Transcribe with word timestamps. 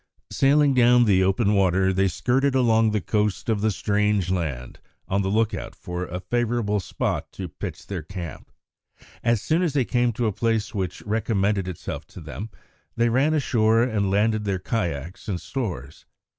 Sailing 0.31 0.73
down 0.73 1.05
the 1.05 1.23
open 1.23 1.53
water, 1.53 1.93
they 1.93 2.07
skirted 2.07 2.55
along 2.55 2.89
the 2.89 3.01
coast 3.01 3.49
of 3.49 3.61
the 3.61 3.69
strange 3.69 4.31
land, 4.31 4.79
on 5.07 5.21
the 5.21 5.29
lookout 5.29 5.75
for 5.75 6.05
a 6.07 6.19
favourable 6.19 6.79
spot 6.79 7.31
to 7.33 7.47
pitch 7.47 7.85
their 7.85 8.01
camp. 8.01 8.49
As 9.23 9.43
soon 9.43 9.61
as 9.61 9.73
they 9.73 9.85
came 9.85 10.11
to 10.13 10.25
a 10.25 10.31
place 10.31 10.73
which 10.73 11.03
recommended 11.03 11.67
itself 11.67 12.07
to 12.07 12.19
them, 12.19 12.49
they 12.95 13.09
ran 13.09 13.35
ashore 13.35 13.83
and 13.83 14.09
landed 14.09 14.43
their 14.43 14.57
kayaks 14.57 15.27
and 15.27 15.39
stores. 15.39 16.07